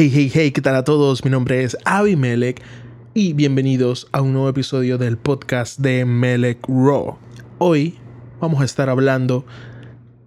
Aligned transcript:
Hey, 0.00 0.10
hey, 0.10 0.30
hey, 0.32 0.50
¿qué 0.50 0.62
tal 0.62 0.76
a 0.76 0.82
todos? 0.82 1.26
Mi 1.26 1.30
nombre 1.30 1.62
es 1.62 1.76
Abimelech 1.84 2.62
y 3.12 3.34
bienvenidos 3.34 4.08
a 4.12 4.22
un 4.22 4.32
nuevo 4.32 4.48
episodio 4.48 4.96
del 4.96 5.18
podcast 5.18 5.78
de 5.78 6.06
Melech 6.06 6.58
Raw. 6.66 7.18
Hoy 7.58 7.98
vamos 8.40 8.62
a 8.62 8.64
estar 8.64 8.88
hablando, 8.88 9.44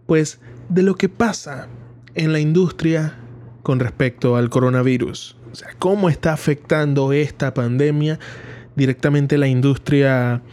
pues, 0.05 0.39
de 0.69 0.83
lo 0.83 0.93
que 0.93 1.09
pasa 1.09 1.69
en 2.13 2.33
la 2.33 2.39
industria 2.39 3.15
con 3.63 3.79
respecto 3.79 4.35
al 4.35 4.51
coronavirus. 4.51 5.37
O 5.51 5.55
sea, 5.55 5.69
cómo 5.79 6.07
está 6.07 6.33
afectando 6.33 7.11
esta 7.11 7.55
pandemia 7.55 8.19
directamente 8.75 9.39
la 9.39 9.47
industria 9.47 10.43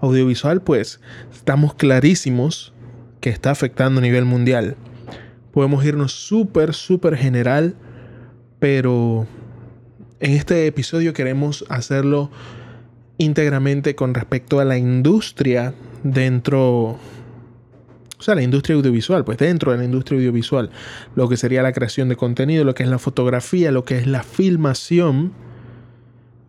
audiovisual, 0.00 0.62
pues 0.62 1.00
estamos 1.32 1.74
clarísimos 1.74 2.72
que 3.20 3.30
está 3.30 3.50
afectando 3.50 3.98
a 3.98 4.02
nivel 4.02 4.24
mundial. 4.24 4.76
Podemos 5.50 5.84
irnos 5.84 6.12
súper, 6.12 6.74
súper 6.74 7.16
general 7.16 7.74
pero 8.58 9.26
en 10.20 10.32
este 10.32 10.66
episodio 10.66 11.12
queremos 11.12 11.64
hacerlo 11.68 12.30
íntegramente 13.18 13.94
con 13.94 14.14
respecto 14.14 14.60
a 14.60 14.64
la 14.64 14.78
industria 14.78 15.74
dentro, 16.02 16.98
o 18.18 18.22
sea, 18.22 18.34
la 18.34 18.42
industria 18.42 18.76
audiovisual, 18.76 19.24
pues 19.24 19.38
dentro 19.38 19.72
de 19.72 19.78
la 19.78 19.84
industria 19.84 20.18
audiovisual, 20.18 20.70
lo 21.14 21.28
que 21.28 21.36
sería 21.36 21.62
la 21.62 21.72
creación 21.72 22.08
de 22.08 22.16
contenido, 22.16 22.64
lo 22.64 22.74
que 22.74 22.84
es 22.84 22.88
la 22.88 22.98
fotografía, 22.98 23.70
lo 23.72 23.84
que 23.84 23.98
es 23.98 24.06
la 24.06 24.22
filmación 24.22 25.32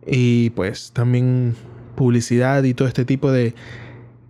y 0.06 0.50
pues 0.50 0.92
también 0.92 1.54
publicidad 1.96 2.62
y 2.64 2.74
todo 2.74 2.88
este 2.88 3.04
tipo 3.04 3.30
de 3.30 3.54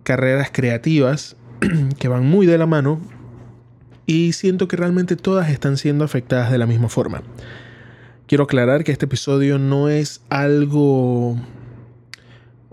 carreras 0.03 0.49
creativas 0.51 1.35
que 1.99 2.07
van 2.07 2.25
muy 2.25 2.45
de 2.45 2.57
la 2.57 2.65
mano 2.65 2.99
y 4.05 4.33
siento 4.33 4.67
que 4.67 4.77
realmente 4.77 5.15
todas 5.15 5.49
están 5.49 5.77
siendo 5.77 6.03
afectadas 6.03 6.51
de 6.51 6.57
la 6.57 6.65
misma 6.65 6.89
forma. 6.89 7.21
Quiero 8.31 8.45
aclarar 8.45 8.85
que 8.85 8.93
este 8.93 9.07
episodio 9.07 9.59
no 9.59 9.89
es 9.89 10.21
algo, 10.29 11.35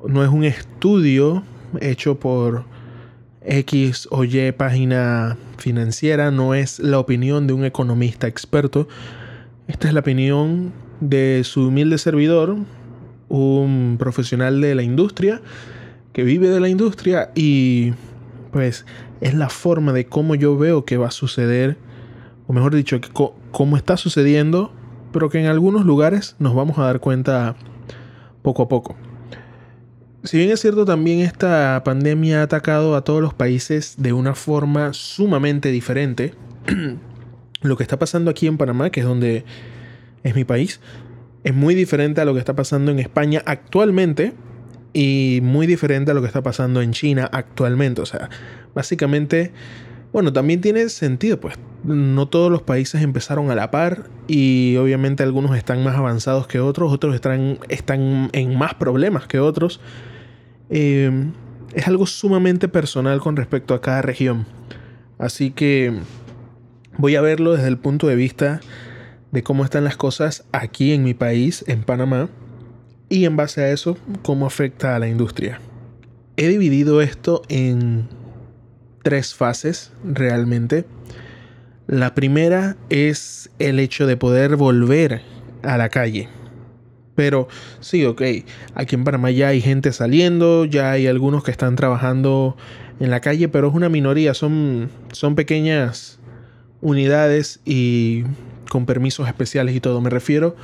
no 0.06 0.22
es 0.22 0.30
un 0.30 0.44
estudio 0.44 1.42
hecho 1.80 2.20
por 2.20 2.64
X 3.44 4.06
o 4.12 4.22
Y 4.22 4.52
página 4.52 5.36
financiera, 5.56 6.30
no 6.30 6.54
es 6.54 6.78
la 6.78 7.00
opinión 7.00 7.48
de 7.48 7.54
un 7.54 7.64
economista 7.64 8.28
experto. 8.28 8.86
Esta 9.66 9.88
es 9.88 9.94
la 9.94 9.98
opinión 9.98 10.72
de 11.00 11.42
su 11.42 11.66
humilde 11.66 11.98
servidor, 11.98 12.56
un 13.28 13.96
profesional 13.98 14.60
de 14.60 14.76
la 14.76 14.84
industria, 14.84 15.42
que 16.12 16.22
vive 16.22 16.50
de 16.50 16.60
la 16.60 16.68
industria 16.68 17.32
y 17.34 17.94
pues 18.52 18.86
es 19.20 19.34
la 19.34 19.48
forma 19.48 19.92
de 19.92 20.06
cómo 20.06 20.36
yo 20.36 20.56
veo 20.56 20.84
que 20.84 20.98
va 20.98 21.08
a 21.08 21.10
suceder, 21.10 21.78
o 22.46 22.52
mejor 22.52 22.76
dicho, 22.76 23.00
cómo 23.50 23.76
está 23.76 23.96
sucediendo 23.96 24.77
pero 25.12 25.30
que 25.30 25.40
en 25.40 25.46
algunos 25.46 25.84
lugares 25.84 26.36
nos 26.38 26.54
vamos 26.54 26.78
a 26.78 26.84
dar 26.84 27.00
cuenta 27.00 27.56
poco 28.42 28.62
a 28.62 28.68
poco. 28.68 28.96
Si 30.24 30.36
bien 30.36 30.50
es 30.50 30.60
cierto, 30.60 30.84
también 30.84 31.20
esta 31.20 31.82
pandemia 31.84 32.40
ha 32.40 32.42
atacado 32.44 32.96
a 32.96 33.04
todos 33.04 33.22
los 33.22 33.34
países 33.34 33.94
de 33.98 34.12
una 34.12 34.34
forma 34.34 34.92
sumamente 34.92 35.70
diferente. 35.70 36.34
lo 37.62 37.76
que 37.76 37.82
está 37.82 37.98
pasando 37.98 38.30
aquí 38.30 38.46
en 38.46 38.58
Panamá, 38.58 38.90
que 38.90 39.00
es 39.00 39.06
donde 39.06 39.44
es 40.22 40.34
mi 40.34 40.44
país, 40.44 40.80
es 41.44 41.54
muy 41.54 41.74
diferente 41.74 42.20
a 42.20 42.24
lo 42.24 42.34
que 42.34 42.40
está 42.40 42.54
pasando 42.54 42.90
en 42.90 42.98
España 42.98 43.42
actualmente 43.46 44.34
y 44.92 45.40
muy 45.42 45.66
diferente 45.66 46.10
a 46.10 46.14
lo 46.14 46.20
que 46.20 46.26
está 46.26 46.42
pasando 46.42 46.82
en 46.82 46.92
China 46.92 47.28
actualmente. 47.32 48.00
O 48.00 48.06
sea, 48.06 48.28
básicamente 48.74 49.52
bueno, 50.12 50.32
también 50.32 50.60
tiene 50.60 50.88
sentido, 50.88 51.38
pues 51.38 51.56
no 51.84 52.26
todos 52.28 52.50
los 52.50 52.62
países 52.62 53.02
empezaron 53.02 53.50
a 53.50 53.54
la 53.54 53.70
par 53.70 54.04
y 54.26 54.76
obviamente 54.76 55.22
algunos 55.22 55.56
están 55.56 55.84
más 55.84 55.96
avanzados 55.96 56.46
que 56.46 56.60
otros, 56.60 56.92
otros 56.92 57.14
están, 57.14 57.58
están 57.68 58.30
en 58.32 58.56
más 58.56 58.74
problemas 58.74 59.26
que 59.26 59.38
otros. 59.38 59.80
Em, 60.70 61.32
es 61.74 61.86
algo 61.86 62.06
sumamente 62.06 62.68
personal 62.68 63.20
con 63.20 63.36
respecto 63.36 63.74
a 63.74 63.80
cada 63.80 64.02
región. 64.02 64.46
Así 65.18 65.50
que 65.50 65.92
voy 66.96 67.16
a 67.16 67.20
verlo 67.20 67.52
desde 67.54 67.68
el 67.68 67.78
punto 67.78 68.06
de 68.06 68.16
vista 68.16 68.60
de 69.30 69.42
cómo 69.42 69.64
están 69.64 69.84
las 69.84 69.96
cosas 69.96 70.44
aquí 70.52 70.92
en 70.92 71.04
mi 71.04 71.14
país, 71.14 71.64
en 71.68 71.82
Panamá, 71.82 72.28
y 73.10 73.24
en 73.24 73.36
base 73.36 73.62
a 73.62 73.70
eso, 73.70 73.96
cómo 74.22 74.46
afecta 74.46 74.96
a 74.96 74.98
la 74.98 75.08
industria. 75.08 75.60
He 76.36 76.48
dividido 76.48 77.00
esto 77.00 77.42
en 77.48 78.08
tres 79.02 79.34
fases 79.34 79.92
realmente. 80.04 80.84
La 81.86 82.14
primera 82.14 82.76
es 82.90 83.50
el 83.58 83.80
hecho 83.80 84.06
de 84.06 84.16
poder 84.16 84.56
volver 84.56 85.22
a 85.62 85.78
la 85.78 85.88
calle. 85.88 86.28
Pero 87.14 87.48
sí, 87.80 88.04
ok, 88.04 88.22
aquí 88.74 88.94
en 88.94 89.04
Panamá 89.04 89.30
ya 89.30 89.48
hay 89.48 89.60
gente 89.60 89.92
saliendo, 89.92 90.64
ya 90.64 90.92
hay 90.92 91.06
algunos 91.06 91.42
que 91.42 91.50
están 91.50 91.74
trabajando 91.74 92.56
en 93.00 93.10
la 93.10 93.20
calle, 93.20 93.48
pero 93.48 93.68
es 93.68 93.74
una 93.74 93.88
minoría, 93.88 94.34
son, 94.34 94.90
son 95.12 95.34
pequeñas 95.34 96.18
unidades 96.80 97.60
y 97.64 98.24
con 98.70 98.86
permisos 98.86 99.26
especiales 99.26 99.74
y 99.74 99.80
todo. 99.80 100.00
Me 100.00 100.10
refiero 100.10 100.54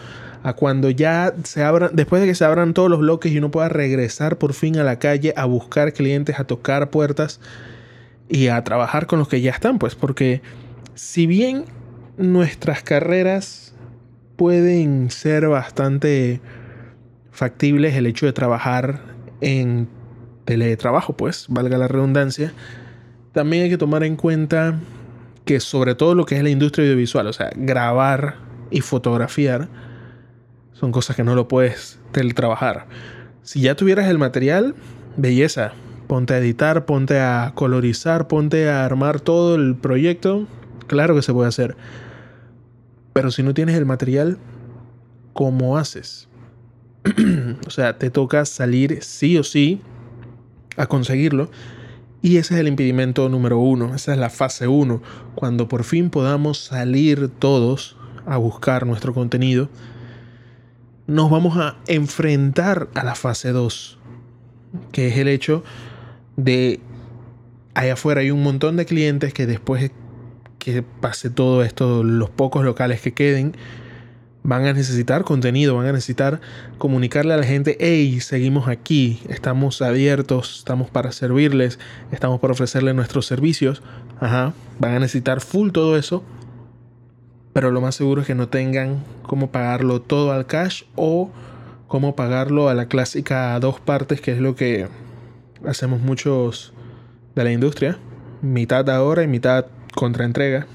a 0.44 0.52
cuando 0.52 0.90
ya 0.90 1.34
se 1.42 1.64
abran, 1.64 1.90
después 1.94 2.20
de 2.20 2.28
que 2.28 2.34
se 2.34 2.44
abran 2.44 2.74
todos 2.74 2.90
los 2.90 3.00
bloques 3.00 3.32
y 3.32 3.38
uno 3.38 3.50
pueda 3.50 3.68
regresar 3.68 4.36
por 4.36 4.52
fin 4.52 4.76
a 4.76 4.84
la 4.84 4.98
calle 4.98 5.32
a 5.36 5.46
buscar 5.46 5.92
clientes, 5.92 6.38
a 6.38 6.44
tocar 6.44 6.90
puertas 6.90 7.40
y 8.28 8.48
a 8.48 8.62
trabajar 8.64 9.06
con 9.06 9.18
los 9.18 9.28
que 9.28 9.40
ya 9.40 9.50
están, 9.50 9.78
pues 9.78 9.94
porque 9.94 10.42
si 10.94 11.26
bien 11.26 11.64
nuestras 12.16 12.82
carreras 12.82 13.74
pueden 14.36 15.10
ser 15.10 15.48
bastante 15.48 16.40
factibles 17.30 17.94
el 17.94 18.06
hecho 18.06 18.26
de 18.26 18.32
trabajar 18.32 19.00
en 19.40 19.88
teletrabajo, 20.44 21.16
pues, 21.16 21.46
valga 21.48 21.78
la 21.78 21.88
redundancia, 21.88 22.52
también 23.32 23.64
hay 23.64 23.70
que 23.70 23.78
tomar 23.78 24.04
en 24.04 24.16
cuenta 24.16 24.78
que 25.44 25.60
sobre 25.60 25.94
todo 25.94 26.14
lo 26.14 26.26
que 26.26 26.36
es 26.36 26.42
la 26.42 26.50
industria 26.50 26.86
audiovisual, 26.86 27.26
o 27.26 27.32
sea, 27.32 27.50
grabar 27.56 28.36
y 28.70 28.80
fotografiar, 28.80 29.68
son 30.72 30.92
cosas 30.92 31.16
que 31.16 31.24
no 31.24 31.34
lo 31.34 31.48
puedes 31.48 31.98
teletrabajar. 32.12 32.86
Si 33.42 33.60
ya 33.60 33.74
tuvieras 33.74 34.08
el 34.08 34.18
material, 34.18 34.74
belleza, 35.16 35.72
Ponte 36.06 36.34
a 36.34 36.38
editar, 36.38 36.84
ponte 36.84 37.18
a 37.18 37.52
colorizar, 37.54 38.28
ponte 38.28 38.68
a 38.68 38.84
armar 38.84 39.20
todo 39.20 39.54
el 39.54 39.74
proyecto. 39.74 40.46
Claro 40.86 41.14
que 41.14 41.22
se 41.22 41.32
puede 41.32 41.48
hacer. 41.48 41.76
Pero 43.12 43.30
si 43.30 43.42
no 43.42 43.54
tienes 43.54 43.76
el 43.76 43.86
material, 43.86 44.38
¿cómo 45.32 45.78
haces? 45.78 46.28
o 47.66 47.70
sea, 47.70 47.98
te 47.98 48.10
toca 48.10 48.44
salir 48.44 49.02
sí 49.02 49.38
o 49.38 49.44
sí 49.44 49.80
a 50.76 50.86
conseguirlo. 50.86 51.50
Y 52.22 52.38
ese 52.38 52.54
es 52.54 52.60
el 52.60 52.68
impedimento 52.68 53.28
número 53.28 53.58
uno. 53.58 53.94
Esa 53.94 54.12
es 54.12 54.18
la 54.18 54.30
fase 54.30 54.66
uno. 54.66 55.02
Cuando 55.34 55.68
por 55.68 55.84
fin 55.84 56.10
podamos 56.10 56.58
salir 56.58 57.28
todos 57.28 57.96
a 58.26 58.36
buscar 58.38 58.86
nuestro 58.86 59.12
contenido, 59.12 59.68
nos 61.06 61.30
vamos 61.30 61.58
a 61.58 61.76
enfrentar 61.86 62.88
a 62.94 63.04
la 63.04 63.14
fase 63.14 63.52
2, 63.52 63.98
que 64.90 65.08
es 65.08 65.18
el 65.18 65.28
hecho 65.28 65.62
de 66.36 66.80
allá 67.74 67.94
afuera 67.94 68.20
hay 68.20 68.30
un 68.30 68.42
montón 68.42 68.76
de 68.76 68.86
clientes 68.86 69.34
que 69.34 69.46
después 69.46 69.90
que 70.58 70.82
pase 70.82 71.28
todo 71.28 71.62
esto, 71.62 72.02
los 72.02 72.30
pocos 72.30 72.64
locales 72.64 73.02
que 73.02 73.12
queden, 73.12 73.54
van 74.44 74.66
a 74.66 74.72
necesitar 74.72 75.24
contenido, 75.24 75.74
van 75.74 75.86
a 75.86 75.92
necesitar 75.92 76.40
comunicarle 76.78 77.34
a 77.34 77.36
la 77.38 77.44
gente, 77.44 77.76
hey, 77.80 78.20
seguimos 78.20 78.68
aquí, 78.68 79.20
estamos 79.28 79.82
abiertos, 79.82 80.58
estamos 80.58 80.90
para 80.90 81.12
servirles, 81.12 81.78
estamos 82.12 82.40
para 82.40 82.52
ofrecerles 82.52 82.94
nuestros 82.94 83.26
servicios, 83.26 83.82
ajá, 84.20 84.54
van 84.78 84.94
a 84.94 84.98
necesitar 85.00 85.40
full 85.40 85.70
todo 85.70 85.96
eso, 85.96 86.22
pero 87.52 87.70
lo 87.70 87.80
más 87.80 87.94
seguro 87.94 88.22
es 88.22 88.26
que 88.26 88.34
no 88.34 88.48
tengan 88.48 89.02
cómo 89.22 89.50
pagarlo 89.50 90.00
todo 90.00 90.32
al 90.32 90.46
cash 90.46 90.84
o 90.94 91.30
cómo 91.88 92.16
pagarlo 92.16 92.68
a 92.68 92.74
la 92.74 92.86
clásica 92.86 93.58
dos 93.60 93.80
partes, 93.80 94.20
que 94.20 94.32
es 94.32 94.40
lo 94.40 94.56
que 94.56 94.88
hacemos 95.66 96.00
muchos 96.00 96.72
de 97.34 97.44
la 97.44 97.52
industria, 97.52 97.98
mitad 98.42 98.88
ahora 98.90 99.22
y 99.22 99.26
mitad 99.26 99.66
contra 99.94 100.24
entrega. 100.24 100.66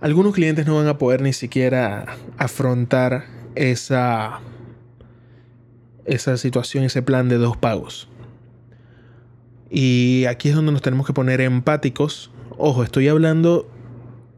Algunos 0.00 0.34
clientes 0.34 0.66
no 0.66 0.76
van 0.76 0.88
a 0.88 0.98
poder 0.98 1.20
ni 1.20 1.32
siquiera 1.32 2.06
afrontar 2.38 3.24
esa, 3.54 4.40
esa 6.06 6.36
situación, 6.36 6.84
ese 6.84 7.02
plan 7.02 7.28
de 7.28 7.36
dos 7.36 7.56
pagos. 7.56 8.08
Y 9.70 10.24
aquí 10.24 10.48
es 10.48 10.54
donde 10.54 10.72
nos 10.72 10.82
tenemos 10.82 11.06
que 11.06 11.12
poner 11.12 11.40
empáticos. 11.40 12.30
Ojo, 12.56 12.82
estoy 12.82 13.08
hablando, 13.08 13.68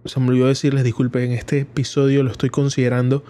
se 0.04 0.20
me 0.20 0.28
olvidó 0.28 0.48
decirles, 0.48 0.84
disculpen, 0.84 1.30
en 1.30 1.32
este 1.32 1.60
episodio 1.60 2.22
lo 2.22 2.30
estoy 2.30 2.50
considerando 2.50 3.24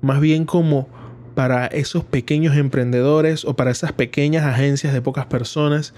más 0.00 0.20
bien 0.20 0.44
como 0.44 0.88
para 1.36 1.66
esos 1.66 2.02
pequeños 2.02 2.56
emprendedores 2.56 3.44
o 3.44 3.54
para 3.54 3.70
esas 3.70 3.92
pequeñas 3.92 4.46
agencias 4.46 4.94
de 4.94 5.02
pocas 5.02 5.26
personas 5.26 5.92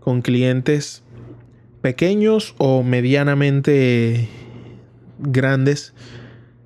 con 0.00 0.22
clientes 0.22 1.04
pequeños 1.82 2.56
o 2.58 2.82
medianamente 2.82 4.28
grandes 5.20 5.94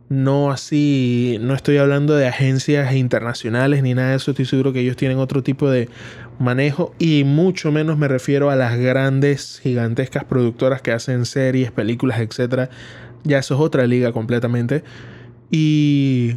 No 0.08 0.50
así, 0.50 1.36
no 1.42 1.52
estoy 1.52 1.76
hablando 1.76 2.16
de 2.16 2.26
agencias 2.26 2.94
internacionales 2.94 3.82
ni 3.82 3.92
nada 3.92 4.12
de 4.12 4.16
eso, 4.16 4.30
estoy 4.30 4.46
seguro 4.46 4.72
que 4.72 4.80
ellos 4.80 4.96
tienen 4.96 5.18
otro 5.18 5.42
tipo 5.42 5.68
de 5.68 5.90
manejo 6.38 6.94
y 6.98 7.24
mucho 7.24 7.70
menos 7.70 7.98
me 7.98 8.08
refiero 8.08 8.48
a 8.48 8.56
las 8.56 8.78
grandes, 8.78 9.60
gigantescas 9.62 10.24
productoras 10.24 10.80
que 10.80 10.92
hacen 10.92 11.26
series, 11.26 11.70
películas, 11.70 12.18
etc. 12.20 12.70
Ya 13.24 13.40
eso 13.40 13.56
es 13.56 13.60
otra 13.60 13.86
liga 13.86 14.12
completamente. 14.12 14.84
Y 15.50 16.36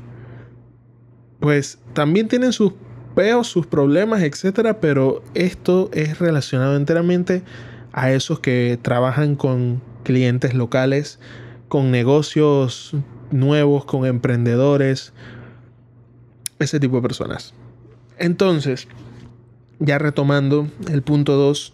pues 1.39 1.80
también 1.94 2.27
tienen 2.27 2.53
sus 2.53 2.74
peos, 3.15 3.47
sus 3.47 3.68
problemas, 3.68 4.21
etc. 4.21 4.75
Pero 4.80 5.24
esto 5.33 5.89
es 5.94 6.19
relacionado 6.19 6.75
enteramente 6.75 7.44
a 7.91 8.12
esos 8.12 8.39
que 8.39 8.77
trabajan 8.81 9.36
con 9.36 9.81
clientes 10.03 10.53
locales, 10.53 11.19
con 11.68 11.91
negocios 11.91 12.95
nuevos, 13.31 13.86
con 13.86 14.06
emprendedores, 14.06 15.13
ese 16.59 16.80
tipo 16.80 16.97
de 16.97 17.01
personas. 17.01 17.53
Entonces, 18.18 18.88
ya 19.80 19.97
retomando 19.97 20.68
el 20.91 21.01
punto 21.01 21.36
2, 21.36 21.74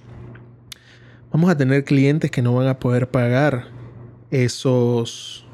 vamos 1.31 1.49
a 1.49 1.57
tener 1.57 1.83
clientes 1.83 2.29
que 2.29 2.41
no 2.41 2.53
van 2.53 2.67
a 2.67 2.79
poder 2.79 3.09
pagar 3.09 3.67
esos 4.31 5.45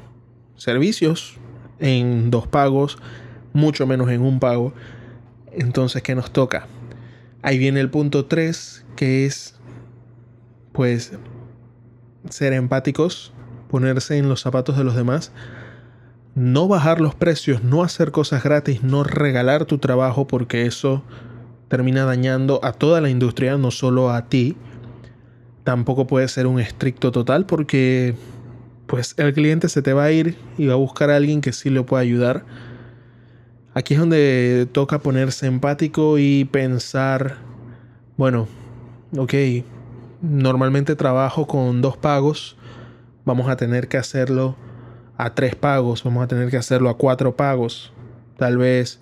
servicios 0.56 1.38
en 1.80 2.30
dos 2.30 2.46
pagos, 2.46 2.98
mucho 3.52 3.86
menos 3.86 4.10
en 4.10 4.22
un 4.22 4.40
pago. 4.40 4.72
Entonces, 5.52 6.02
¿qué 6.02 6.14
nos 6.14 6.32
toca? 6.32 6.66
Ahí 7.42 7.58
viene 7.58 7.80
el 7.80 7.90
punto 7.90 8.26
3, 8.26 8.84
que 8.96 9.26
es, 9.26 9.56
pues, 10.72 11.12
ser 12.28 12.52
empáticos, 12.52 13.32
ponerse 13.68 14.18
en 14.18 14.28
los 14.28 14.40
zapatos 14.40 14.76
de 14.76 14.84
los 14.84 14.94
demás 14.94 15.32
no 16.34 16.66
bajar 16.66 17.00
los 17.00 17.14
precios, 17.14 17.62
no 17.62 17.82
hacer 17.82 18.10
cosas 18.10 18.42
gratis, 18.42 18.82
no 18.82 19.04
regalar 19.04 19.66
tu 19.66 19.78
trabajo 19.78 20.26
porque 20.26 20.66
eso 20.66 21.02
termina 21.68 22.04
dañando 22.04 22.60
a 22.62 22.72
toda 22.72 23.00
la 23.00 23.10
industria, 23.10 23.56
no 23.58 23.70
solo 23.70 24.10
a 24.10 24.28
ti. 24.28 24.56
Tampoco 25.64 26.06
puede 26.06 26.28
ser 26.28 26.46
un 26.46 26.58
estricto 26.58 27.12
total 27.12 27.46
porque 27.46 28.14
pues 28.86 29.14
el 29.18 29.32
cliente 29.32 29.68
se 29.68 29.82
te 29.82 29.92
va 29.92 30.04
a 30.04 30.12
ir 30.12 30.36
y 30.58 30.66
va 30.66 30.74
a 30.74 30.76
buscar 30.76 31.10
a 31.10 31.16
alguien 31.16 31.40
que 31.40 31.52
sí 31.52 31.70
le 31.70 31.82
pueda 31.82 32.02
ayudar. 32.02 32.44
Aquí 33.74 33.94
es 33.94 34.00
donde 34.00 34.68
toca 34.70 34.98
ponerse 34.98 35.46
empático 35.46 36.18
y 36.18 36.44
pensar, 36.44 37.36
bueno, 38.16 38.46
ok, 39.16 39.34
normalmente 40.20 40.94
trabajo 40.94 41.46
con 41.46 41.80
dos 41.80 41.96
pagos, 41.96 42.56
vamos 43.24 43.48
a 43.48 43.56
tener 43.56 43.88
que 43.88 43.96
hacerlo 43.96 44.56
a 45.16 45.34
tres 45.34 45.54
pagos, 45.54 46.04
vamos 46.04 46.24
a 46.24 46.28
tener 46.28 46.50
que 46.50 46.56
hacerlo 46.56 46.90
a 46.90 46.96
cuatro 46.96 47.36
pagos. 47.36 47.92
Tal 48.36 48.58
vez 48.58 49.00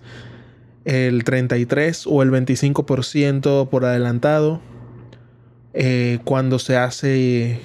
el 0.85 1.25
33 1.25 2.07
o 2.07 2.23
el 2.23 2.31
25% 2.31 3.69
por 3.69 3.85
adelantado. 3.85 4.61
Eh, 5.73 6.19
cuando 6.25 6.59
se 6.59 6.77
hace 6.77 7.61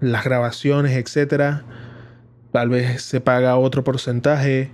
las 0.00 0.24
grabaciones, 0.24 0.96
etcétera, 0.96 1.64
tal 2.52 2.68
vez 2.68 3.02
se 3.02 3.20
paga 3.20 3.56
otro 3.56 3.84
porcentaje. 3.84 4.70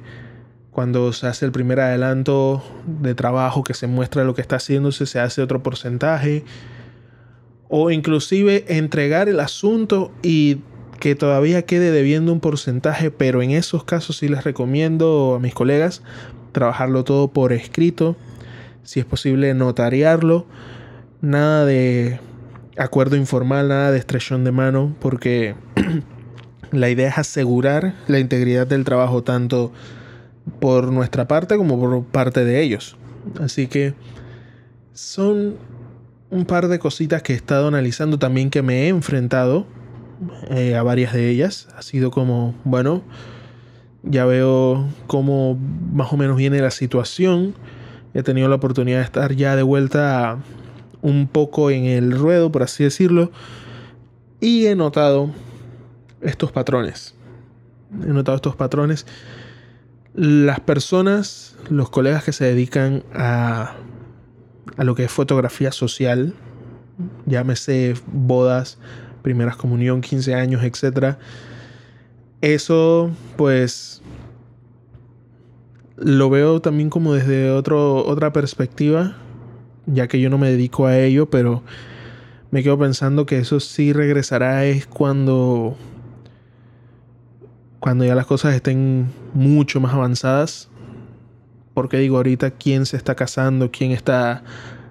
Cuando 0.79 1.13
se 1.13 1.27
hace 1.27 1.45
el 1.45 1.51
primer 1.51 1.81
adelanto 1.81 2.63
de 2.87 3.17
trabajo 3.17 3.65
que 3.65 3.75
se 3.75 3.89
muestra 3.89 4.23
lo 4.23 4.37
que 4.37 4.43
está 4.43 4.59
haciéndose, 4.59 5.07
se 5.07 5.19
hace 5.19 5.43
otro 5.43 5.61
porcentaje. 5.61 6.45
O 7.69 7.91
inclusive 7.91 8.65
entregar 8.69 9.29
el 9.29 9.41
asunto 9.41 10.13
y 10.23 10.61
que 11.01 11.17
todavía 11.17 11.63
quede 11.63 11.91
debiendo 11.91 12.33
un 12.33 12.39
porcentaje, 12.39 13.11
pero 13.11 13.43
en 13.43 13.51
esos 13.51 13.83
casos 13.83 14.19
sí 14.19 14.29
les 14.29 14.45
recomiendo 14.45 15.35
a 15.35 15.41
mis 15.41 15.53
colegas 15.53 16.05
trabajarlo 16.53 17.03
todo 17.03 17.27
por 17.27 17.53
escrito, 17.53 18.15
si 18.85 19.01
es 19.01 19.05
posible 19.05 19.55
notariarlo, 19.55 20.47
nada 21.21 21.65
de 21.65 22.21
acuerdo 22.77 23.17
informal, 23.17 23.67
nada 23.67 23.91
de 23.91 23.99
estrechón 23.99 24.45
de 24.45 24.53
mano, 24.53 24.95
porque 25.01 25.57
la 26.71 26.89
idea 26.89 27.09
es 27.09 27.19
asegurar 27.19 27.95
la 28.07 28.21
integridad 28.21 28.69
del 28.69 28.85
trabajo 28.85 29.25
tanto 29.25 29.73
por 30.61 30.93
nuestra 30.93 31.29
parte 31.29 31.56
como 31.56 31.79
por 31.79 32.05
parte 32.05 32.45
de 32.45 32.62
ellos. 32.62 32.97
Así 33.41 33.67
que 33.67 33.95
son 34.93 35.56
un 36.31 36.45
par 36.45 36.69
de 36.69 36.79
cositas 36.79 37.23
que 37.23 37.33
he 37.33 37.37
estado 37.37 37.69
analizando 37.69 38.19
también 38.19 38.50
que 38.50 38.62
me 38.62 38.85
he 38.85 38.89
enfrentado 38.89 39.67
eh, 40.50 40.77
a 40.77 40.83
varias 40.83 41.12
de 41.12 41.29
ellas. 41.29 41.69
Ha 41.77 41.83
sido 41.83 42.11
como, 42.11 42.55
bueno, 42.65 43.03
ya 44.03 44.25
veo 44.27 44.89
cómo 45.06 45.59
más 45.93 46.12
o 46.12 46.17
menos 46.17 46.37
viene 46.37 46.61
la 46.61 46.71
situación. 46.71 47.55
He 48.15 48.23
tenido 48.23 48.49
la 48.49 48.56
oportunidad 48.56 48.99
de 48.99 49.05
estar 49.05 49.35
ya 49.35 49.56
de 49.56 49.62
vuelta 49.62 50.39
un 51.03 51.29
poco 51.29 51.71
en 51.71 51.85
el 51.85 52.12
ruedo, 52.12 52.50
por 52.50 52.62
así 52.62 52.85
decirlo. 52.85 53.31
Y 54.41 54.67
he 54.67 54.75
notado 54.75 55.31
estos 56.21 56.53
patrones. 56.53 57.15
He 58.03 58.09
notado 58.09 58.37
estos 58.37 58.56
patrones. 58.56 59.06
Las 60.15 60.61
personas, 60.61 61.57
los 61.71 61.91
colegas 61.91 62.25
que 62.25 62.33
se 62.33 62.45
dedican 62.45 63.05
a, 63.15 63.75
a 64.77 64.85
lo 64.85 64.95
que 64.95 65.05
es 65.05 65.11
fotografía 65.11 65.73
social, 65.73 66.35
llámese 67.27 67.95
bodas, 68.13 68.79
primeras 69.23 69.57
comunión, 69.57 70.01
15 70.01 70.35
años, 70.35 70.63
etc. 70.65 71.17
Eso, 72.41 73.11
pues, 73.37 74.03
lo 75.97 76.31
veo 76.31 76.61
también 76.61 76.91
como 76.91 77.15
desde 77.15 77.51
otro, 77.51 78.07
otra 78.07 78.33
perspectiva, 78.33 79.17
ya 79.87 80.07
que 80.07 80.21
yo 80.21 80.31
no 80.31 80.39
me 80.39 80.51
dedico 80.51 80.87
a 80.87 80.99
ello, 80.99 81.29
pero 81.29 81.63
me 82.51 82.63
quedo 82.63 82.79
pensando 82.79 83.27
que 83.27 83.39
eso 83.39 83.61
sí 83.61 83.93
regresará 83.93 84.65
es 84.65 84.87
cuando 84.87 85.77
cuando 87.81 88.05
ya 88.05 88.15
las 88.15 88.27
cosas 88.27 88.55
estén 88.55 89.11
mucho 89.35 89.81
más 89.81 89.95
avanzadas. 89.95 90.69
Porque 91.75 91.99
digo 91.99 92.17
ahorita 92.17 92.51
quién 92.51 92.87
se 92.87 92.97
está 92.97 93.15
casando, 93.15 93.71
quién 93.71 93.93
está 93.93 94.43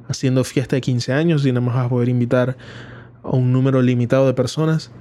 haciendo 0.08 0.44
fiesta 0.44 0.78
de 0.78 0.82
15 0.82 1.12
años 1.12 1.46
y 1.46 1.52
nada 1.52 1.66
más 1.66 1.76
vas 1.76 1.86
a 1.88 1.90
poder 1.90 2.08
invitar 2.08 2.56
a 3.24 3.30
un 3.30 3.52
número 3.52 3.82
limitado 3.82 4.26
de 4.26 4.34
personas. 4.34 4.92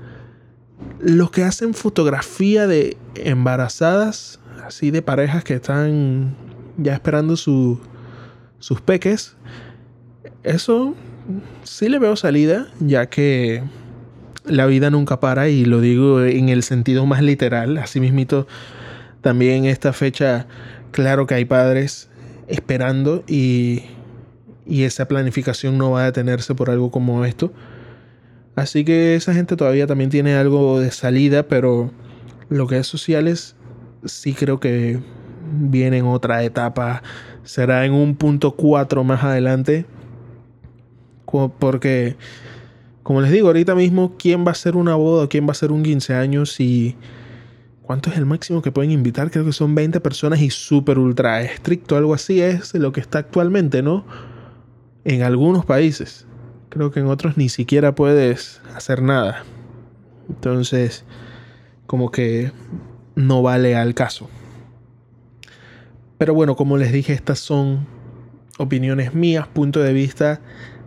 Los 0.99 1.31
que 1.31 1.45
hacen 1.45 1.75
fotografía 1.75 2.67
de 2.67 2.97
embarazadas, 3.15 4.41
así 4.65 4.91
de 4.91 5.01
parejas 5.01 5.45
que 5.45 5.55
están 5.55 6.35
ya 6.77 6.95
esperando 6.95 7.37
sus 7.37 7.79
peques, 8.85 9.37
eso 10.43 10.95
sí 11.63 11.89
le 11.89 11.99
veo 11.99 12.17
salida, 12.17 12.67
ya 12.81 13.07
que 13.07 13.63
la 14.47 14.67
vida 14.67 14.91
nunca 14.91 15.21
para 15.21 15.49
y 15.49 15.65
lo 15.65 15.81
digo 15.81 16.23
en 16.25 16.49
el 16.49 16.63
sentido 16.63 17.07
más 17.07 17.23
literal. 17.23 17.79
Así 17.79 18.01
mismito, 18.01 18.47
también 19.21 19.65
esta 19.65 19.93
fecha, 19.93 20.47
claro 20.91 21.27
que 21.27 21.35
hay 21.35 21.45
padres 21.45 22.09
esperando 22.49 23.25
y, 23.27 23.83
y 24.67 24.85
esa 24.85 25.09
planificación 25.09 25.79
no 25.79 25.93
va 25.93 26.03
a 26.03 26.05
detenerse 26.07 26.55
por 26.55 26.71
algo 26.71 26.91
como 26.91 27.25
esto. 27.25 27.53
Así 28.55 28.85
que 28.85 29.15
esa 29.15 29.35
gente 29.35 29.57
todavía 29.57 29.87
también 29.87 30.11
tiene 30.11 30.35
algo 30.35 30.81
de 30.81 30.91
salida, 30.91 31.43
pero 31.43 31.91
lo 32.49 32.67
que 32.67 32.79
es 32.79 32.87
sociales 32.87 33.55
sí 34.05 34.33
creo 34.33 34.61
que 34.61 34.99
viene 35.53 35.99
en 35.99 36.07
otra 36.07 36.43
etapa. 36.43 37.03
Será 37.45 37.85
en 37.85 37.93
un 37.93 38.17
punto 38.17 38.57
4 38.57 39.05
más 39.05 39.23
adelante. 39.25 39.87
Porque, 41.59 42.17
como 43.07 43.21
les 43.21 43.31
digo, 43.31 43.47
ahorita 43.47 43.77
mismo, 43.77 44.17
¿quién 44.19 44.45
va 44.45 44.49
a 44.49 44.51
hacer 44.51 44.75
una 44.75 44.97
boda? 44.97 45.29
¿Quién 45.29 45.45
va 45.45 45.51
a 45.51 45.53
hacer 45.53 45.71
un 45.71 45.85
15 45.85 46.15
años? 46.15 46.59
Y 46.59 46.97
¿cuánto 47.83 48.11
es 48.11 48.17
el 48.17 48.27
máximo 48.27 48.63
que 48.63 48.73
pueden 48.73 48.91
invitar? 48.91 49.31
Creo 49.31 49.45
que 49.45 49.53
son 49.53 49.77
20 49.77 50.01
personas 50.01 50.41
y 50.41 50.51
súper 50.51 50.99
ultra 50.99 51.41
estricto. 51.41 51.97
Algo 51.97 52.15
así 52.15 52.41
es 52.41 52.75
lo 52.75 52.91
que 52.91 52.99
está 52.99 53.21
actualmente, 53.21 53.81
¿no? 53.81 54.05
En 55.05 55.23
algunos 55.23 55.65
países. 55.65 56.27
Creo 56.69 56.91
que 56.91 56.99
en 56.99 57.07
otros 57.07 57.37
ni 57.37 57.49
siquiera 57.49 57.95
puedes 57.95 58.61
hacer 58.75 59.03
nada. 59.03 59.45
Entonces, 60.29 61.05
como 61.87 62.11
que 62.11 62.51
no 63.15 63.41
vale 63.41 63.77
al 63.77 63.95
caso. 63.95 64.29
Pero 66.19 66.35
bueno, 66.35 66.57
como 66.57 66.77
les 66.77 66.91
dije, 66.91 67.13
estas 67.13 67.39
son 67.39 67.87
opiniones 68.59 69.15
mías, 69.15 69.47
punto 69.47 69.79
de 69.79 69.93
vista 69.93 70.41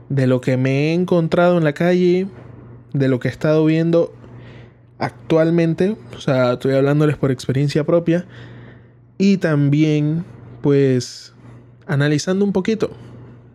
de 0.09 0.27
lo 0.27 0.41
que 0.41 0.57
me 0.57 0.89
he 0.89 0.93
encontrado 0.93 1.57
en 1.57 1.63
la 1.63 1.73
calle, 1.73 2.27
de 2.93 3.07
lo 3.07 3.19
que 3.19 3.27
he 3.27 3.31
estado 3.31 3.63
viendo 3.65 4.13
actualmente. 4.97 5.95
O 6.15 6.19
sea, 6.19 6.53
estoy 6.53 6.73
hablándoles 6.73 7.17
por 7.17 7.31
experiencia 7.31 7.83
propia. 7.85 8.25
Y 9.17 9.37
también, 9.37 10.25
pues, 10.61 11.33
analizando 11.87 12.45
un 12.45 12.53
poquito 12.53 12.91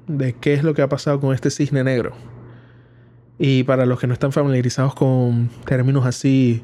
de 0.07 0.35
qué 0.35 0.55
es 0.55 0.63
lo 0.63 0.75
que 0.75 0.83
ha 0.83 0.89
pasado 0.89 1.21
con 1.21 1.35
este 1.35 1.51
cisne 1.51 1.85
negro. 1.85 2.13
Y 3.39 3.65
para 3.65 3.87
los 3.87 3.99
que 3.99 4.07
no 4.07 4.13
están 4.13 4.33
familiarizados 4.33 4.95
con 4.95 5.51
términos 5.67 6.07
así 6.07 6.63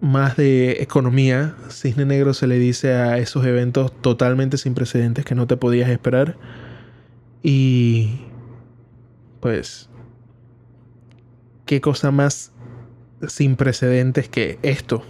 más 0.00 0.36
de 0.36 0.82
economía, 0.82 1.56
cisne 1.68 2.04
negro 2.04 2.34
se 2.34 2.46
le 2.46 2.58
dice 2.58 2.92
a 2.92 3.18
esos 3.18 3.44
eventos 3.44 3.92
totalmente 4.02 4.58
sin 4.58 4.74
precedentes 4.74 5.24
que 5.24 5.34
no 5.34 5.46
te 5.46 5.56
podías 5.56 5.88
esperar. 5.88 6.36
Y 7.42 8.25
pues, 9.40 9.88
¿qué 11.64 11.80
cosa 11.80 12.10
más 12.10 12.52
sin 13.28 13.56
precedentes 13.56 14.28
que 14.28 14.58
esto? 14.62 15.02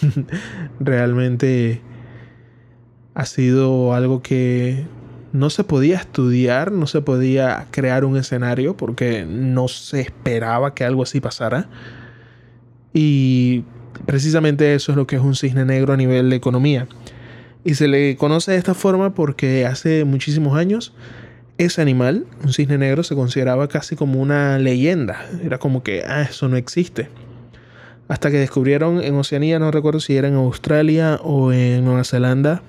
Realmente 0.80 1.80
ha 3.14 3.26
sido 3.26 3.94
algo 3.94 4.22
que 4.22 4.86
no 5.32 5.50
se 5.50 5.64
podía 5.64 5.96
estudiar, 5.96 6.72
no 6.72 6.86
se 6.86 7.00
podía 7.00 7.66
crear 7.70 8.04
un 8.04 8.16
escenario 8.16 8.76
porque 8.76 9.24
no 9.26 9.68
se 9.68 10.00
esperaba 10.00 10.74
que 10.74 10.84
algo 10.84 11.02
así 11.02 11.20
pasara. 11.20 11.68
Y 12.92 13.64
precisamente 14.06 14.74
eso 14.74 14.92
es 14.92 14.96
lo 14.96 15.06
que 15.06 15.16
es 15.16 15.22
un 15.22 15.34
cisne 15.34 15.64
negro 15.64 15.94
a 15.94 15.96
nivel 15.96 16.30
de 16.30 16.36
economía. 16.36 16.86
Y 17.64 17.74
se 17.74 17.88
le 17.88 18.16
conoce 18.16 18.52
de 18.52 18.58
esta 18.58 18.74
forma 18.74 19.14
porque 19.14 19.66
hace 19.66 20.04
muchísimos 20.04 20.56
años 20.56 20.92
ese 21.58 21.82
animal, 21.82 22.26
un 22.42 22.52
cisne 22.52 22.78
negro, 22.78 23.02
se 23.02 23.14
consideraba 23.14 23.68
casi 23.68 23.96
como 23.96 24.20
una 24.20 24.58
leyenda. 24.58 25.26
Era 25.44 25.58
como 25.58 25.82
que, 25.82 26.02
ah, 26.06 26.22
eso 26.22 26.48
no 26.48 26.56
existe. 26.56 27.08
Hasta 28.08 28.30
que 28.30 28.38
descubrieron 28.38 29.02
en 29.02 29.14
Oceanía, 29.14 29.58
no 29.58 29.70
recuerdo 29.70 30.00
si 30.00 30.16
era 30.16 30.28
en 30.28 30.34
Australia 30.34 31.20
o 31.22 31.52
en 31.52 31.84
Nueva 31.84 32.04
Zelanda, 32.04 32.62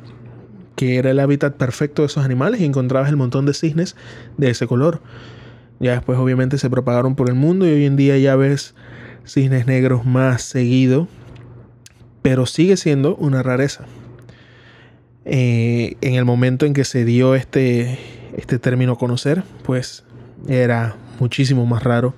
que 0.75 0.97
era 0.97 1.11
el 1.11 1.19
hábitat 1.19 1.55
perfecto 1.55 2.01
de 2.01 2.07
esos 2.07 2.23
animales 2.23 2.61
y 2.61 2.65
encontrabas 2.65 3.09
el 3.09 3.17
montón 3.17 3.45
de 3.45 3.53
cisnes 3.53 3.95
de 4.37 4.49
ese 4.49 4.67
color. 4.67 5.01
Ya 5.79 5.93
después 5.93 6.17
obviamente 6.17 6.57
se 6.57 6.69
propagaron 6.69 7.15
por 7.15 7.29
el 7.29 7.35
mundo 7.35 7.67
y 7.67 7.71
hoy 7.71 7.85
en 7.85 7.95
día 7.95 8.17
ya 8.17 8.35
ves 8.35 8.73
cisnes 9.25 9.67
negros 9.67 10.05
más 10.05 10.41
seguido, 10.43 11.07
pero 12.21 12.45
sigue 12.45 12.77
siendo 12.77 13.15
una 13.15 13.43
rareza. 13.43 13.85
Eh, 15.25 15.95
en 16.01 16.15
el 16.15 16.25
momento 16.25 16.65
en 16.65 16.73
que 16.73 16.83
se 16.83 17.05
dio 17.05 17.35
este, 17.35 17.97
este 18.37 18.59
término 18.59 18.97
conocer, 18.97 19.43
pues 19.63 20.03
era 20.47 20.95
muchísimo 21.19 21.65
más 21.65 21.83
raro. 21.83 22.13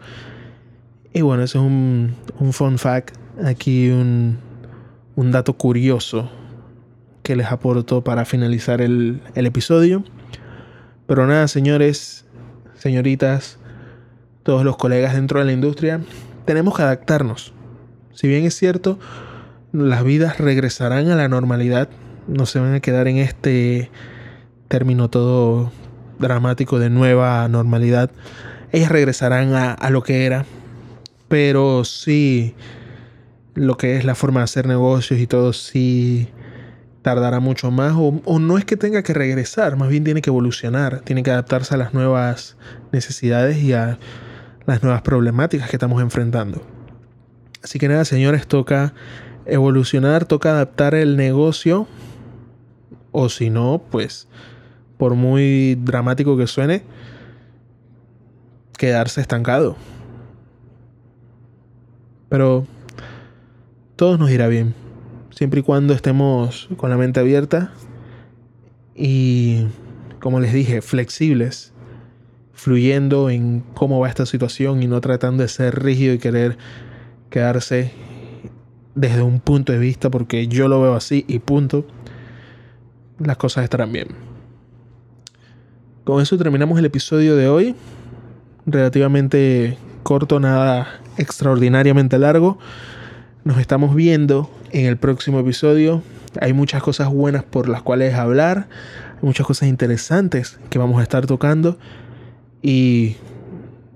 Y 1.14 1.22
bueno, 1.22 1.44
ese 1.44 1.58
es 1.58 1.64
un, 1.64 2.16
un 2.40 2.54
fun 2.54 2.78
fact, 2.78 3.16
aquí 3.44 3.90
un, 3.90 4.38
un 5.16 5.32
dato 5.32 5.54
curioso 5.54 6.30
que 7.24 7.36
les 7.36 7.48
aporto 7.48 8.04
para 8.04 8.24
finalizar 8.26 8.82
el, 8.82 9.22
episodio. 9.34 10.04
Pero 11.08 11.26
nada, 11.26 11.48
señores, 11.48 12.26
señoritas, 12.78 13.58
todos 14.44 14.64
los 14.64 14.78
colegas 14.78 15.16
dentro 15.16 15.40
de 15.40 15.46
la 15.46 15.52
industria, 15.52 16.02
tenemos 16.46 16.76
que 16.76 16.84
adaptarnos. 16.84 17.54
Si 18.14 18.28
bien 18.28 18.46
es 18.46 18.56
cierto, 18.56 19.00
las 19.72 20.04
vidas 20.04 20.38
regresarán 20.38 21.10
a 21.10 21.16
la 21.16 21.28
normalidad, 21.28 21.90
no 22.28 22.46
se 22.46 22.60
van 22.60 22.76
a 22.76 22.80
quedar 22.80 23.08
en 23.08 23.18
este 23.18 23.90
término 24.68 25.10
todo 25.10 25.72
dramático 26.20 26.80
de 26.80 26.90
nueva 26.90 27.48
normalidad. 27.48 28.12
Ellas 28.72 28.92
regresarán 28.92 29.54
a, 29.54 29.74
a 29.74 29.90
lo 29.90 30.04
que 30.04 30.26
era, 30.26 30.46
pero 31.28 31.84
sí, 31.86 32.56
lo 33.54 33.78
que 33.78 33.98
es 33.98 34.06
la 34.06 34.16
forma 34.16 34.42
de 34.42 34.46
hacer 34.46 34.68
negocios 34.68 35.20
y 35.20 35.28
todo, 35.28 35.54
sí 35.54 36.30
tardará 37.06 37.40
mucho 37.40 37.70
más 37.70 37.94
o, 37.96 38.40
no 38.40 38.58
es 38.58 38.66
que 38.66 38.78
tenga 38.78 39.04
que 39.04 39.14
regresar, 39.14 39.76
más 39.76 39.90
bien 39.90 40.04
tiene 40.04 40.24
que 40.24 40.32
evolucionar, 40.32 41.02
tiene 41.02 41.22
que 41.22 41.30
adaptarse 41.30 41.76
a 41.76 41.78
las 41.78 41.94
nuevas 41.94 42.58
necesidades 42.92 43.58
y 43.58 43.74
a 43.74 44.00
las 44.66 44.82
nuevas 44.82 45.04
problemáticas 45.04 45.70
que 45.70 45.76
estamos 45.76 46.02
enfrentando. 46.02 46.64
Así 47.64 47.78
que 47.78 47.88
nada, 47.88 48.06
señores, 48.06 48.48
toca 48.48 48.96
evolucionar, 49.46 50.26
toca 50.26 50.50
adaptar 50.50 50.96
el 50.96 51.16
negocio 51.16 51.88
o 53.12 53.30
si 53.30 53.52
no, 53.52 53.84
pues 53.92 54.28
por 54.98 55.16
muy 55.16 55.76
dramático 55.76 56.38
que 56.38 56.48
suene, 56.48 56.84
quedarse 58.78 59.22
estancado. 59.22 59.76
Pero 62.30 62.66
todo 63.96 64.18
nos 64.18 64.32
irá 64.32 64.48
bien 64.48 64.86
siempre 65.36 65.60
y 65.60 65.64
cuando 65.64 65.94
estemos 65.94 66.70
con 66.78 66.90
la 66.90 66.98
mente 66.98 67.20
abierta 67.20 67.72
y, 68.96 69.68
como 70.22 70.40
les 70.40 70.54
dije, 70.54 70.82
flexibles, 70.82 71.74
fluyendo 72.54 73.30
en 73.30 73.60
cómo 73.74 74.00
va 74.00 74.08
esta 74.08 74.26
situación 74.26 74.82
y 74.82 74.88
no 74.88 75.02
tratando 75.02 75.44
de 75.44 75.50
ser 75.50 75.84
rígido 75.84 76.14
y 76.14 76.20
querer 76.20 76.58
quedarse 77.30 77.92
desde 78.96 79.22
un 79.22 79.42
punto 79.42 79.74
de 79.74 79.80
vista 79.80 80.10
porque 80.10 80.48
yo 80.48 80.70
lo 80.70 80.82
veo 80.82 80.96
así 80.96 81.26
y 81.28 81.40
punto, 81.40 81.86
las 83.20 83.36
cosas 83.36 83.66
estarán 83.66 83.92
bien. 83.92 84.25
Con 86.06 86.22
eso 86.22 86.38
terminamos 86.38 86.78
el 86.78 86.86
episodio 86.86 87.36
de 87.36 87.50
hoy, 87.50 87.76
relativamente 88.68 89.76
corto, 90.04 90.40
nada 90.40 91.00
extraordinariamente 91.18 92.20
largo. 92.20 92.60
Nos 93.44 93.58
estamos 93.58 93.96
viendo 93.96 94.52
en 94.72 94.86
el 94.86 94.98
próximo 94.98 95.40
episodio. 95.40 96.04
Hay 96.40 96.54
muchas 96.54 96.84
cosas 96.84 97.10
buenas 97.10 97.44
por 97.44 97.68
las 97.68 97.82
cuales 97.82 98.14
hablar, 98.14 98.68
hay 99.16 99.24
muchas 99.24 99.48
cosas 99.48 99.68
interesantes 99.68 100.60
que 100.70 100.78
vamos 100.78 101.00
a 101.00 101.02
estar 101.02 101.26
tocando. 101.26 101.80
Y 102.62 103.16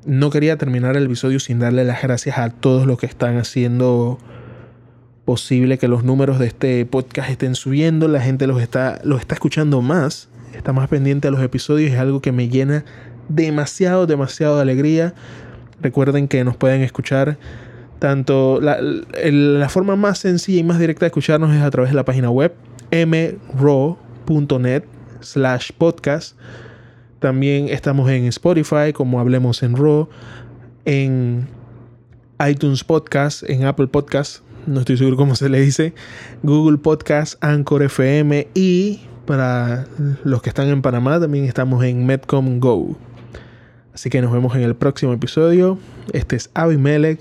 no 0.03 0.31
quería 0.31 0.57
terminar 0.57 0.97
el 0.97 1.05
episodio 1.05 1.39
sin 1.39 1.59
darle 1.59 1.83
las 1.83 2.01
gracias 2.01 2.39
a 2.39 2.49
todos 2.49 2.87
los 2.87 2.97
que 2.97 3.05
están 3.05 3.37
haciendo 3.37 4.17
posible 5.25 5.77
que 5.77 5.87
los 5.87 6.03
números 6.03 6.39
de 6.39 6.47
este 6.47 6.87
podcast 6.87 7.29
estén 7.29 7.53
subiendo, 7.53 8.07
la 8.07 8.19
gente 8.19 8.47
los 8.47 8.59
está, 8.63 8.99
los 9.03 9.19
está 9.19 9.35
escuchando 9.35 9.83
más, 9.83 10.27
está 10.53 10.73
más 10.73 10.89
pendiente 10.89 11.27
a 11.27 11.31
los 11.31 11.41
episodios, 11.41 11.91
es 11.91 11.99
algo 11.99 12.21
que 12.21 12.31
me 12.31 12.49
llena 12.49 12.85
demasiado, 13.27 14.07
demasiado 14.07 14.55
de 14.55 14.61
alegría. 14.61 15.13
Recuerden 15.81 16.27
que 16.27 16.43
nos 16.43 16.57
pueden 16.57 16.81
escuchar 16.81 17.37
tanto 17.99 18.59
la, 18.61 18.79
la, 18.81 19.69
forma 19.69 19.95
más 19.95 20.19
sencilla 20.19 20.59
y 20.59 20.63
más 20.63 20.79
directa 20.79 21.01
de 21.01 21.07
escucharnos 21.07 21.55
es 21.55 21.61
a 21.61 21.69
través 21.69 21.91
de 21.91 21.95
la 21.95 22.05
página 22.05 22.29
web 22.29 22.53
mraw.net 22.91 24.83
slash 25.19 25.71
podcast. 25.77 26.37
También 27.19 27.67
estamos 27.69 28.09
en 28.09 28.25
Spotify, 28.25 28.93
como 28.93 29.19
hablemos 29.19 29.61
en 29.63 29.75
Raw, 29.75 30.07
en 30.85 31.47
iTunes 32.47 32.85
Podcast, 32.85 33.43
en 33.49 33.65
Apple 33.65 33.87
Podcast, 33.87 34.41
no 34.65 34.79
estoy 34.79 34.97
seguro 34.97 35.17
cómo 35.17 35.35
se 35.35 35.49
le 35.49 35.59
dice, 35.59 35.93
Google 36.43 36.77
Podcast, 36.77 37.43
Anchor 37.43 37.83
FM 37.83 38.47
y 38.53 39.01
para 39.29 39.85
los 40.23 40.41
que 40.41 40.49
están 40.49 40.69
en 40.69 40.81
Panamá 40.81 41.19
también 41.19 41.45
estamos 41.45 41.83
en 41.83 42.03
Medcom 42.03 42.59
Go. 42.59 42.97
Así 43.93 44.09
que 44.09 44.23
nos 44.23 44.31
vemos 44.31 44.55
en 44.55 44.63
el 44.63 44.75
próximo 44.75 45.13
episodio. 45.13 45.77
Este 46.13 46.35
es 46.35 46.49
Abimelech 46.55 47.19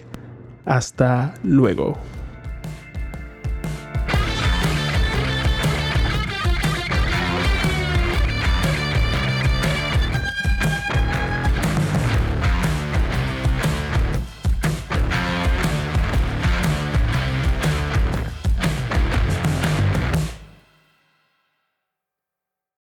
hasta 0.64 1.34
luego. 1.44 1.98